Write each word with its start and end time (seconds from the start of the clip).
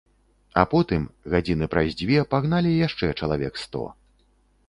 А 0.61 0.61
потым, 0.69 1.03
гадзіны 1.33 1.67
праз 1.75 1.87
дзве, 2.01 2.17
пагналі 2.33 2.71
яшчэ 2.87 3.13
чалавек 3.23 3.53
сто. 3.65 3.83